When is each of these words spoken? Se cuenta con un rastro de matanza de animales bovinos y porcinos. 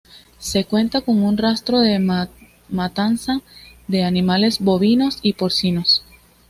Se 0.39 0.65
cuenta 0.65 1.01
con 1.01 1.21
un 1.21 1.37
rastro 1.37 1.79
de 1.79 1.99
matanza 2.69 3.41
de 3.87 4.03
animales 4.03 4.57
bovinos 4.59 5.19
y 5.21 5.33
porcinos. 5.33 6.03